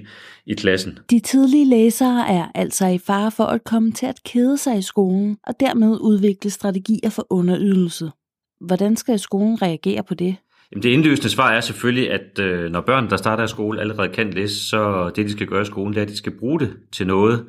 i 0.46 0.54
klassen. 0.54 1.00
De 1.10 1.20
tidlige 1.20 1.70
læsere 1.70 2.30
er 2.30 2.46
altså 2.56 2.88
i 2.88 2.98
fare 2.98 3.32
for 3.32 3.44
at 3.44 3.64
komme 3.64 3.92
til 3.92 4.06
at 4.06 4.20
kede 4.26 4.58
sig 4.58 4.78
i 4.78 4.82
skolen, 4.82 5.38
og 5.48 5.54
dermed 5.60 5.98
udvikle 6.02 6.50
strategier 6.50 7.10
for 7.10 7.28
underydelse. 7.30 8.12
Hvordan 8.60 8.96
skal 8.96 9.20
skolen 9.20 9.62
reagere 9.62 10.04
på 10.04 10.14
det? 10.14 10.36
Jamen 10.72 10.84
det 10.84 10.90
indløsende 10.90 11.30
svar 11.30 11.52
er 11.52 11.62
selvfølgelig, 11.62 12.12
at 12.12 12.40
øh, 12.40 12.72
når 12.72 12.82
børn, 12.82 13.10
der 13.10 13.18
starter 13.18 13.44
i 13.44 13.48
skole, 13.48 13.82
allerede 13.82 14.10
kan 14.10 14.34
læse, 14.34 14.70
så 14.70 15.12
det, 15.16 15.26
de 15.26 15.32
skal 15.32 15.48
gøre 15.48 15.62
i 15.62 15.66
skolen, 15.66 15.94
det 15.94 16.00
er, 16.00 16.04
at 16.04 16.10
de 16.10 16.18
skal 16.18 16.38
bruge 16.40 16.60
det 16.60 16.74
til 16.92 17.08
noget 17.08 17.46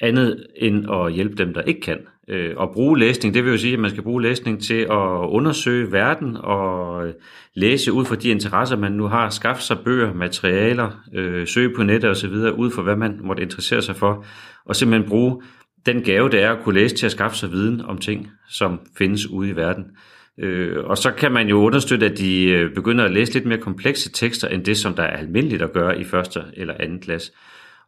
andet 0.00 0.46
end 0.56 0.90
at 0.90 1.12
hjælpe 1.12 1.36
dem, 1.36 1.54
der 1.54 1.62
ikke 1.62 1.80
kan. 1.80 1.98
Øh, 2.28 2.54
og 2.56 2.70
bruge 2.72 2.98
læsning, 2.98 3.34
det 3.34 3.44
vil 3.44 3.50
jo 3.50 3.58
sige, 3.58 3.72
at 3.72 3.80
man 3.80 3.90
skal 3.90 4.02
bruge 4.02 4.22
læsning 4.22 4.62
til 4.62 4.80
at 4.80 5.28
undersøge 5.28 5.92
verden 5.92 6.36
og 6.36 7.06
øh, 7.06 7.14
læse 7.54 7.92
ud 7.92 8.04
fra 8.04 8.14
de 8.14 8.28
interesser, 8.28 8.76
man 8.76 8.92
nu 8.92 9.06
har, 9.06 9.30
skaffe 9.30 9.62
sig 9.62 9.78
bøger, 9.84 10.14
materialer, 10.14 10.90
øh, 11.14 11.46
søge 11.46 11.74
på 11.76 11.82
nettet 11.82 12.10
osv., 12.10 12.32
ud 12.32 12.70
fra 12.70 12.82
hvad 12.82 12.96
man 12.96 13.20
måtte 13.22 13.42
interessere 13.42 13.82
sig 13.82 13.96
for, 13.96 14.24
og 14.64 14.76
simpelthen 14.76 15.08
bruge 15.08 15.42
den 15.86 16.02
gave, 16.02 16.28
det 16.28 16.42
er 16.42 16.52
at 16.52 16.64
kunne 16.64 16.80
læse 16.80 16.96
til 16.96 17.06
at 17.06 17.12
skaffe 17.12 17.36
sig 17.36 17.50
viden 17.50 17.80
om 17.80 17.98
ting, 17.98 18.30
som 18.48 18.80
findes 18.98 19.26
ude 19.26 19.48
i 19.48 19.56
verden. 19.56 19.84
Øh, 20.40 20.84
og 20.84 20.98
så 20.98 21.10
kan 21.10 21.32
man 21.32 21.48
jo 21.48 21.56
understøtte, 21.56 22.06
at 22.06 22.18
de 22.18 22.44
øh, 22.44 22.74
begynder 22.74 23.04
at 23.04 23.10
læse 23.10 23.32
lidt 23.32 23.46
mere 23.46 23.58
komplekse 23.58 24.12
tekster, 24.12 24.48
end 24.48 24.64
det, 24.64 24.76
som 24.76 24.94
der 24.94 25.02
er 25.02 25.16
almindeligt 25.16 25.62
at 25.62 25.72
gøre 25.72 26.00
i 26.00 26.04
første 26.04 26.42
eller 26.56 26.74
anden 26.80 27.00
klasse. 27.00 27.32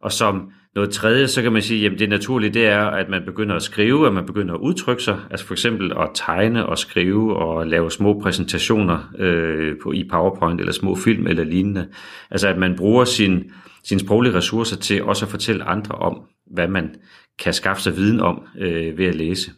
Og 0.01 0.11
som 0.11 0.51
noget 0.75 0.89
tredje, 0.89 1.27
så 1.27 1.41
kan 1.41 1.53
man 1.53 1.61
sige, 1.61 1.85
at 1.85 1.99
det 1.99 2.09
naturlige 2.09 2.53
det 2.53 2.65
er, 2.65 2.81
at 2.81 3.09
man 3.09 3.21
begynder 3.25 3.55
at 3.55 3.61
skrive, 3.61 4.07
at 4.07 4.13
man 4.13 4.25
begynder 4.25 4.53
at 4.53 4.59
udtrykke 4.59 5.03
sig, 5.03 5.19
altså 5.31 5.45
for 5.45 5.53
eksempel 5.53 5.91
at 5.91 6.09
tegne 6.13 6.65
og 6.65 6.77
skrive 6.77 7.37
og 7.37 7.67
lave 7.67 7.91
små 7.91 8.19
præsentationer 8.21 9.11
øh, 9.17 9.75
på, 9.83 9.91
i 9.91 10.07
PowerPoint 10.11 10.59
eller 10.59 10.73
små 10.73 10.95
film 10.95 11.27
eller 11.27 11.43
lignende. 11.43 11.87
Altså 12.31 12.47
at 12.47 12.57
man 12.57 12.75
bruger 12.75 13.05
sin, 13.05 13.51
sine 13.83 13.99
sproglige 13.99 14.33
ressourcer 14.33 14.77
til 14.77 15.03
også 15.03 15.25
at 15.25 15.31
fortælle 15.31 15.63
andre 15.63 15.95
om, 15.95 16.21
hvad 16.53 16.67
man 16.67 16.95
kan 17.39 17.53
skaffe 17.53 17.83
sig 17.83 17.95
viden 17.95 18.19
om 18.19 18.43
øh, 18.59 18.97
ved 18.97 19.05
at 19.05 19.15
læse. 19.15 19.51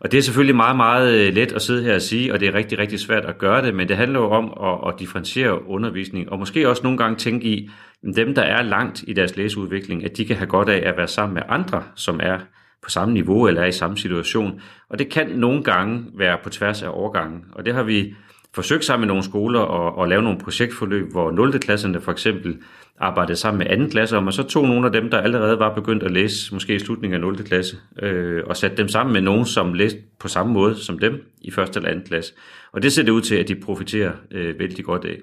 Og 0.00 0.12
det 0.12 0.18
er 0.18 0.22
selvfølgelig 0.22 0.56
meget, 0.56 0.76
meget 0.76 1.14
øh, 1.14 1.34
let 1.34 1.52
at 1.52 1.62
sidde 1.62 1.82
her 1.82 1.94
og 1.94 2.02
sige, 2.02 2.32
og 2.32 2.40
det 2.40 2.48
er 2.48 2.54
rigtig, 2.54 2.78
rigtig 2.78 3.00
svært 3.00 3.24
at 3.24 3.38
gøre 3.38 3.62
det, 3.62 3.74
men 3.74 3.88
det 3.88 3.96
handler 3.96 4.20
jo 4.20 4.30
om 4.30 4.52
at, 4.64 4.88
at 4.88 5.00
differentiere 5.00 5.68
undervisning, 5.68 6.32
og 6.32 6.38
måske 6.38 6.68
også 6.68 6.82
nogle 6.82 6.98
gange 6.98 7.16
tænke 7.16 7.48
i, 7.48 7.70
at 8.08 8.16
dem, 8.16 8.34
der 8.34 8.42
er 8.42 8.62
langt 8.62 9.04
i 9.06 9.12
deres 9.12 9.36
læseudvikling, 9.36 10.04
at 10.04 10.16
de 10.16 10.24
kan 10.24 10.36
have 10.36 10.46
godt 10.46 10.68
af 10.68 10.88
at 10.88 10.96
være 10.96 11.08
sammen 11.08 11.34
med 11.34 11.42
andre, 11.48 11.82
som 11.94 12.20
er 12.22 12.38
på 12.82 12.90
samme 12.90 13.14
niveau 13.14 13.46
eller 13.46 13.62
er 13.62 13.66
i 13.66 13.72
samme 13.72 13.98
situation. 13.98 14.60
Og 14.90 14.98
det 14.98 15.08
kan 15.08 15.28
nogle 15.28 15.62
gange 15.62 16.04
være 16.14 16.38
på 16.44 16.50
tværs 16.50 16.82
af 16.82 16.88
årgangen, 16.88 17.44
og 17.52 17.64
det 17.64 17.74
har 17.74 17.82
vi 17.82 18.14
forsøgt 18.54 18.84
sammen 18.84 19.06
med 19.06 19.08
nogle 19.08 19.24
skoler 19.24 19.60
at, 19.60 20.02
at 20.02 20.08
lave 20.08 20.22
nogle 20.22 20.38
projektforløb, 20.38 21.10
hvor 21.12 21.30
0. 21.30 21.58
klasserne 21.58 22.00
for 22.00 22.12
eksempel 22.12 22.56
arbejdede 23.00 23.36
sammen 23.36 23.58
med 23.58 23.66
anden 23.70 23.90
klasse 23.90 24.16
om, 24.16 24.26
og 24.26 24.32
så 24.32 24.42
tog 24.42 24.68
nogle 24.68 24.86
af 24.86 24.92
dem, 24.92 25.10
der 25.10 25.18
allerede 25.18 25.58
var 25.58 25.74
begyndt 25.74 26.02
at 26.02 26.10
læse, 26.10 26.54
måske 26.54 26.74
i 26.74 26.78
slutningen 26.78 27.14
af 27.14 27.20
0. 27.20 27.44
klasse, 27.44 27.76
øh, 28.02 28.42
og 28.46 28.56
satte 28.56 28.76
dem 28.76 28.88
sammen 28.88 29.12
med 29.12 29.20
nogen, 29.20 29.44
som 29.46 29.74
læste 29.74 29.98
på 30.20 30.28
samme 30.28 30.52
måde 30.52 30.76
som 30.76 30.98
dem 30.98 31.32
i 31.40 31.50
første 31.50 31.78
eller 31.78 31.90
anden 31.90 32.04
klasse. 32.06 32.32
Og 32.72 32.82
det 32.82 32.92
ser 32.92 33.02
det 33.02 33.10
ud 33.10 33.20
til, 33.20 33.34
at 33.34 33.48
de 33.48 33.54
profiterer 33.54 34.12
øh, 34.30 34.58
vældig 34.58 34.84
godt 34.84 35.04
af. 35.04 35.18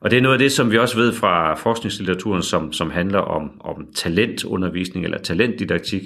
Og 0.00 0.10
det 0.10 0.16
er 0.16 0.22
noget 0.22 0.34
af 0.34 0.38
det, 0.38 0.52
som 0.52 0.70
vi 0.70 0.78
også 0.78 0.96
ved 0.96 1.12
fra 1.12 1.54
forskningslitteraturen, 1.54 2.42
som, 2.42 2.72
som 2.72 2.90
handler 2.90 3.18
om, 3.18 3.50
om 3.60 3.86
talentundervisning 3.94 5.04
eller 5.04 5.18
talentdidaktik, 5.18 6.02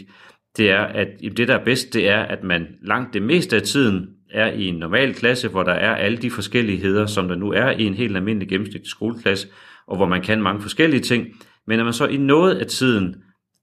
det 0.56 0.70
er, 0.70 0.80
at 0.80 1.08
det, 1.36 1.48
der 1.48 1.54
er 1.54 1.64
bedst, 1.64 1.94
det 1.94 2.08
er, 2.08 2.22
at 2.22 2.44
man 2.44 2.66
langt 2.82 3.14
det 3.14 3.22
meste 3.22 3.56
af 3.56 3.62
tiden 3.62 4.08
er 4.30 4.52
i 4.52 4.66
en 4.66 4.74
normal 4.74 5.14
klasse, 5.14 5.48
hvor 5.48 5.62
der 5.62 5.72
er 5.72 5.94
alle 5.94 6.16
de 6.16 6.30
forskelligheder, 6.30 7.06
som 7.06 7.28
der 7.28 7.34
nu 7.34 7.52
er 7.52 7.70
i 7.70 7.82
en 7.82 7.94
helt 7.94 8.16
almindelig 8.16 8.48
gennemsnitlig 8.48 8.90
skoleklasse, 8.90 9.48
og 9.86 9.96
hvor 9.96 10.06
man 10.06 10.22
kan 10.22 10.42
mange 10.42 10.62
forskellige 10.62 11.00
ting, 11.00 11.26
men 11.66 11.78
at 11.78 11.84
man 11.84 11.94
så 11.94 12.06
i 12.06 12.16
noget 12.16 12.54
af 12.54 12.66
tiden 12.66 13.16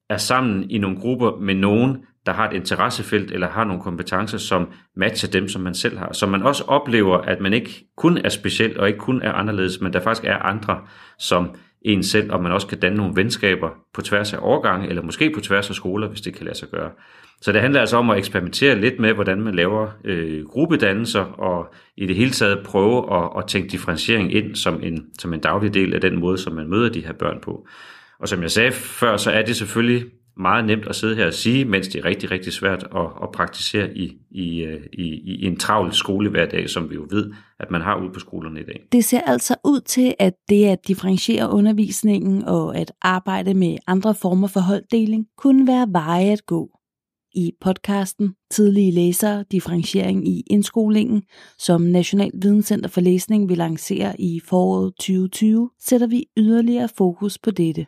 er 0.10 0.18
sammen 0.18 0.70
i 0.70 0.78
nogle 0.78 1.00
grupper 1.00 1.40
med 1.42 1.56
nogen, 1.56 1.98
der 2.26 2.34
har 2.34 2.50
et 2.50 2.56
interessefelt 2.56 3.32
eller 3.32 3.50
har 3.50 3.64
nogle 3.64 3.82
kompetencer, 3.82 4.38
som 4.38 4.68
matcher 4.96 5.30
dem, 5.30 5.48
som 5.48 5.62
man 5.62 5.74
selv 5.74 5.98
har. 5.98 6.14
Så 6.14 6.28
man 6.28 6.44
også 6.44 6.64
oplever, 6.64 7.18
at 7.18 7.42
man 7.42 7.54
ikke 7.54 7.86
kun 7.98 8.18
er 8.18 8.30
speciel 8.30 8.80
og 8.80 8.88
ikke 8.88 9.00
kun 9.00 9.22
er 9.22 9.32
anderledes, 9.32 9.82
men 9.82 9.94
der 9.94 10.00
faktisk 10.00 10.26
er 10.26 10.38
andre, 10.38 10.82
som 11.20 11.56
en 11.82 12.04
selv, 12.04 12.32
og 12.32 12.44
man 12.44 12.52
også 12.52 12.68
kan 12.68 12.80
danne 12.80 12.98
nogle 12.98 13.16
venskaber 13.16 13.70
på 13.94 14.02
tværs 14.02 14.34
af 14.34 14.38
årgange, 14.42 14.90
eller 14.90 15.02
måske 15.02 15.32
på 15.36 15.42
tværs 15.42 15.70
af 15.70 15.76
skoler, 15.76 16.08
hvis 16.08 16.22
det 16.22 16.36
kan 16.36 16.46
lade 16.46 16.58
sig 16.58 16.70
gøre. 16.70 16.92
Så 17.44 17.52
det 17.52 17.62
handler 17.62 17.80
altså 17.80 17.98
om 17.98 18.10
at 18.10 18.18
eksperimentere 18.18 18.82
lidt 18.82 19.00
med, 19.00 19.14
hvordan 19.14 19.42
man 19.42 19.56
laver 19.56 19.88
øh, 20.04 20.46
gruppedannelser, 20.46 21.20
og 21.20 21.74
i 21.98 22.06
det 22.06 22.16
hele 22.16 22.32
taget 22.32 22.66
prøve 22.66 23.16
at, 23.16 23.30
at 23.38 23.48
tænke 23.48 23.70
differentiering 23.70 24.34
ind 24.34 24.56
som 24.56 24.84
en, 24.84 25.06
som 25.20 25.34
en 25.34 25.40
daglig 25.40 25.74
del 25.74 25.94
af 25.94 26.02
den 26.02 26.20
måde, 26.20 26.38
som 26.38 26.54
man 26.54 26.70
møder 26.70 26.90
de 26.90 27.06
her 27.06 27.14
børn 27.14 27.40
på. 27.42 27.68
Og 28.20 28.28
som 28.28 28.42
jeg 28.42 28.52
sagde 28.52 28.72
før, 28.72 29.18
så 29.18 29.32
er 29.32 29.42
det 29.42 29.56
selvfølgelig 29.56 30.06
meget 30.38 30.66
nemt 30.66 30.88
at 30.88 30.96
sidde 30.96 31.16
her 31.16 31.26
og 31.26 31.34
sige, 31.34 31.66
mens 31.66 31.88
det 31.88 32.00
er 32.00 32.06
rigtig, 32.06 32.32
rigtig 32.32 32.54
svært 32.54 32.84
at, 32.96 33.08
at 33.24 33.32
praktisere 33.34 33.98
i, 33.98 34.18
i, 34.32 34.64
øh, 34.64 34.82
i, 34.94 35.04
i 35.26 35.46
en 35.46 35.58
travl 35.58 35.94
skolehverdag, 35.94 36.70
som 36.70 36.90
vi 36.90 36.96
jo 36.96 37.08
ved, 37.10 37.32
at 37.60 37.72
man 37.72 37.82
har 37.82 38.02
ude 38.02 38.14
på 38.14 38.20
skolerne 38.20 38.60
i 38.60 38.64
dag. 38.64 38.88
Det 38.92 39.06
ser 39.06 39.22
altså 39.22 39.56
ud 39.66 39.82
til, 39.82 40.14
at 40.20 40.34
det 40.50 40.66
at 40.66 40.88
differentiere 40.88 41.50
undervisningen 41.50 42.46
og 42.46 42.78
at 42.78 42.92
arbejde 43.02 43.54
med 43.54 43.78
andre 43.88 44.16
former 44.16 44.48
for 44.48 44.60
holddeling 44.60 45.26
kunne 45.38 45.68
være 45.68 45.88
veje 45.92 46.32
at 46.32 46.46
gå. 46.46 46.70
I 47.36 47.52
podcasten 47.62 48.36
Tidlige 48.52 48.92
læsere, 48.92 49.44
differentiering 49.52 50.28
i 50.28 50.44
indskolingen, 50.48 51.24
som 51.58 51.82
National 51.82 52.32
Videnscenter 52.34 52.90
for 52.90 53.02
Læsning 53.02 53.50
vil 53.50 53.58
lancere 53.58 54.22
i 54.22 54.40
foråret 54.40 54.94
2020, 54.96 55.70
sætter 55.80 56.08
vi 56.08 56.26
yderligere 56.38 56.90
fokus 56.98 57.38
på 57.38 57.52
dette. 57.52 57.86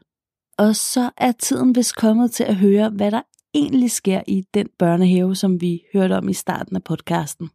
Og 0.58 0.76
så 0.76 1.10
er 1.18 1.32
tiden 1.32 1.76
vist 1.76 1.96
kommet 1.96 2.32
til 2.32 2.44
at 2.44 2.56
høre, 2.56 2.90
hvad 2.90 3.12
der 3.12 3.22
egentlig 3.54 3.92
sker 3.92 4.22
i 4.28 4.44
den 4.54 4.68
børnehave, 4.80 5.36
som 5.36 5.62
vi 5.62 5.84
hørte 5.94 6.18
om 6.18 6.30
i 6.30 6.34
starten 6.34 6.76
af 6.76 6.84
podcasten. 6.84 7.50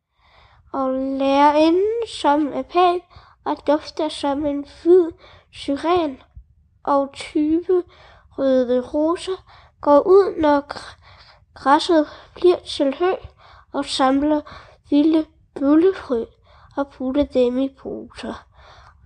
Og 0.73 0.93
lærerinden, 0.93 2.07
som 2.21 2.47
er 2.47 2.63
pæn 2.63 3.01
og 3.45 3.57
dufter 3.67 4.09
som 4.09 4.47
en 4.47 4.65
hvid 4.83 5.11
syren 5.53 6.17
og 6.85 7.13
type 7.13 7.83
røde 8.39 8.81
roser, 8.81 9.45
går 9.81 10.07
ud, 10.07 10.41
når 10.41 10.61
græsset 11.63 12.07
bliver 12.35 12.59
til 12.59 12.97
hø 12.99 13.13
og 13.73 13.85
samler 13.85 14.41
vilde 14.91 15.27
bøllefrø 15.55 16.25
og 16.77 16.89
putter 16.89 17.25
dem 17.25 17.59
i 17.59 17.69
poser. 17.79 18.47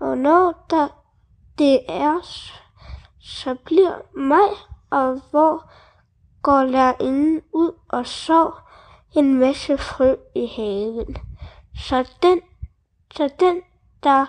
Og 0.01 0.19
når 0.19 0.67
der 0.71 0.89
det 1.59 1.81
er 1.89 2.21
så 3.21 3.55
bliver 3.65 3.95
mig, 4.17 4.49
og 4.91 5.21
hvor 5.31 5.71
går 6.43 6.65
lærerinden 6.65 7.43
ud 7.53 7.73
og 7.89 8.07
så 8.07 8.51
en 9.17 9.35
masse 9.35 9.79
frø 9.79 10.15
i 10.35 10.47
haven. 10.47 11.17
Så 11.77 12.11
den, 12.23 12.41
så 13.17 13.31
den, 13.41 13.63
der 14.03 14.27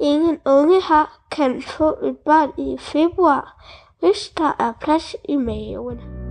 ingen 0.00 0.40
unge 0.46 0.82
har, 0.82 1.20
kan 1.30 1.62
få 1.62 1.88
et 2.02 2.18
barn 2.18 2.52
i 2.58 2.78
februar, 2.78 3.64
hvis 4.00 4.32
der 4.38 4.52
er 4.58 4.72
plads 4.80 5.16
i 5.28 5.36
maven. 5.36 6.21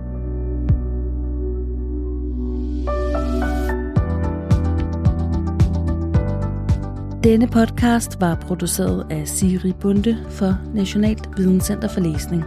Denne 7.24 7.46
podcast 7.46 8.20
var 8.20 8.34
produceret 8.34 9.06
af 9.10 9.28
Siri 9.28 9.72
Bunde 9.80 10.18
for 10.30 10.58
Nationalt 10.74 11.28
Videnscenter 11.36 11.88
for 11.88 12.00
Læsning. 12.00 12.44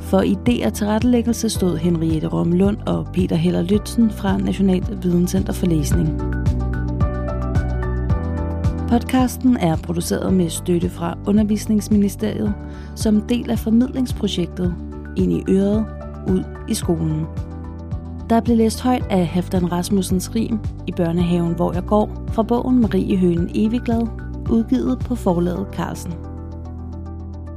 For 0.00 0.20
idé 0.20 0.66
og 0.66 0.74
tilrettelæggelse 0.74 1.50
stod 1.50 1.76
Henriette 1.76 2.28
Romlund 2.28 2.76
og 2.86 3.08
Peter 3.12 3.36
Heller 3.36 3.62
Lytzen 3.62 4.10
fra 4.10 4.38
Nationalt 4.38 5.04
Videnscenter 5.04 5.52
for 5.52 5.66
Læsning. 5.66 6.18
Podcasten 8.88 9.56
er 9.56 9.76
produceret 9.76 10.34
med 10.34 10.50
støtte 10.50 10.90
fra 10.90 11.18
Undervisningsministeriet 11.26 12.54
som 12.96 13.20
del 13.20 13.50
af 13.50 13.58
formidlingsprojektet 13.58 14.74
Ind 15.16 15.32
i 15.32 15.44
øret, 15.48 15.86
ud 16.28 16.44
i 16.68 16.74
skolen. 16.74 17.26
Der 18.30 18.40
blev 18.40 18.56
læst 18.56 18.80
højt 18.80 19.04
af 19.10 19.26
Hæftan 19.26 19.72
Rasmussens 19.72 20.34
rim 20.34 20.58
i 20.86 20.92
børnehaven, 20.92 21.54
hvor 21.54 21.72
jeg 21.72 21.84
går, 21.84 22.24
fra 22.32 22.42
bogen 22.42 22.80
Marie 22.80 23.16
Høen 23.16 23.50
Evigglad, 23.54 24.06
udgivet 24.50 24.98
på 24.98 25.14
forlaget 25.14 25.66
Carlsen. 25.72 26.12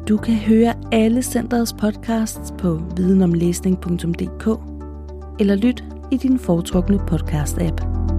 Du 0.10 0.18
kan 0.18 0.36
høre 0.36 0.74
alle 0.92 1.22
centerets 1.22 1.74
podcasts 1.74 2.53
på 2.60 2.82
videnomlæsning.dk 2.98 4.48
eller 5.39 5.56
lyt 5.56 5.84
i 6.12 6.18
din 6.18 6.39
foretrukne 6.39 7.00
podcast-app. 7.12 8.12